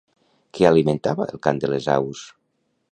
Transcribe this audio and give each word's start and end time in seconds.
Què 0.57 0.65
alimentava 0.69 1.29
el 1.35 1.43
cant 1.47 1.63
de 1.65 1.71
les 1.75 1.91
aus? 1.99 2.27